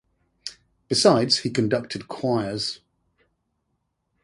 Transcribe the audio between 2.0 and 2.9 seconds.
choirs.